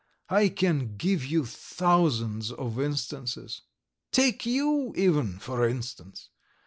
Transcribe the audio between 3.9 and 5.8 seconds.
Take you, even, for